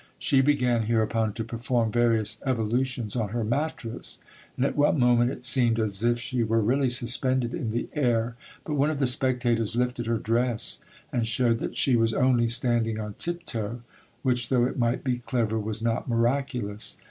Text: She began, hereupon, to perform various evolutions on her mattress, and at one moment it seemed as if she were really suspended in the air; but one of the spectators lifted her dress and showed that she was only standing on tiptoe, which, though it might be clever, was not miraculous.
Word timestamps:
She 0.17 0.41
began, 0.41 0.87
hereupon, 0.87 1.33
to 1.33 1.43
perform 1.43 1.91
various 1.91 2.41
evolutions 2.43 3.15
on 3.15 3.29
her 3.29 3.43
mattress, 3.43 4.17
and 4.57 4.65
at 4.65 4.75
one 4.75 4.97
moment 4.97 5.29
it 5.29 5.43
seemed 5.43 5.79
as 5.79 6.03
if 6.03 6.19
she 6.19 6.41
were 6.43 6.59
really 6.59 6.89
suspended 6.89 7.53
in 7.53 7.69
the 7.69 7.87
air; 7.93 8.35
but 8.65 8.73
one 8.73 8.89
of 8.89 8.97
the 8.97 9.05
spectators 9.05 9.75
lifted 9.75 10.07
her 10.07 10.17
dress 10.17 10.83
and 11.13 11.27
showed 11.27 11.59
that 11.59 11.77
she 11.77 11.95
was 11.95 12.15
only 12.15 12.47
standing 12.47 12.99
on 12.99 13.13
tiptoe, 13.19 13.83
which, 14.23 14.49
though 14.49 14.65
it 14.65 14.79
might 14.79 15.03
be 15.03 15.19
clever, 15.19 15.59
was 15.59 15.83
not 15.83 16.09
miraculous. 16.09 16.97